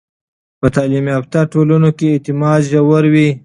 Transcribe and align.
په 0.59 0.67
تعلیم 0.75 1.05
یافته 1.13 1.39
ټولنو 1.51 1.89
کې 1.97 2.07
اعتماد 2.11 2.59
ژور 2.71 3.03
وي. 3.13 3.29